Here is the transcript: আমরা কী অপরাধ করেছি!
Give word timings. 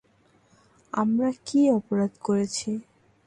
আমরা 0.93 1.29
কী 1.45 1.59
অপরাধ 1.71 2.11
করেছি! 2.21 2.69